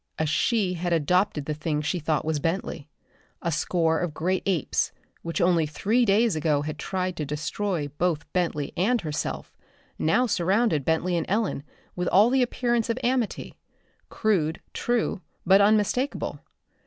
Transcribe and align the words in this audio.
A 0.17 0.25
she 0.25 0.73
had 0.73 0.93
adopted 0.93 1.45
the 1.45 1.53
thing 1.53 1.79
she 1.83 1.99
thought 1.99 2.25
was 2.25 2.39
Bentley. 2.39 2.89
A 3.43 3.51
score 3.51 3.99
of 3.99 4.15
great 4.15 4.41
apes, 4.47 4.91
which 5.21 5.39
only 5.39 5.67
three 5.67 6.05
days 6.05 6.35
ago 6.35 6.63
had 6.63 6.79
tried 6.79 7.15
to 7.17 7.23
destroy 7.23 7.87
both 7.99 8.25
Bentley 8.33 8.73
and 8.75 9.01
herself, 9.01 9.55
now 9.99 10.25
surrounded 10.25 10.85
Bentley 10.85 11.15
and 11.17 11.27
Ellen 11.29 11.61
with 11.95 12.07
all 12.07 12.31
the 12.31 12.41
appearance 12.41 12.89
of 12.89 12.97
amity 13.03 13.53
crude, 14.09 14.59
true, 14.73 15.21
but 15.45 15.61
unmistakable. 15.61 16.39